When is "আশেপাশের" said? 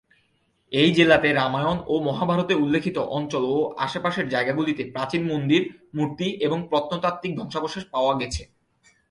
3.77-4.25